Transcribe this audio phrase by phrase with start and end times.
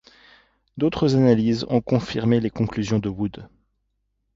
[0.77, 3.47] D'autres analyses ont confirmé les conclusions de Wood.